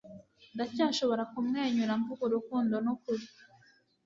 [0.55, 3.25] ndacyashobora kumwenyura mvuga urukundo nukuri